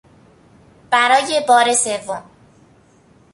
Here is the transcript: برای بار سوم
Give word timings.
برای 0.91 1.41
بار 1.47 1.73
سوم 1.73 2.23